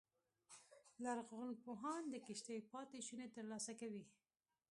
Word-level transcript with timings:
لرغونپوهان 1.03 2.01
د 2.09 2.15
کښتۍ 2.25 2.59
پاتې 2.71 2.99
شونې 3.07 3.27
ترلاسه 3.35 3.73
کوي 3.79 4.03